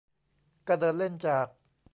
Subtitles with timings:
[0.67, 1.47] ก็เดินเล่นจาก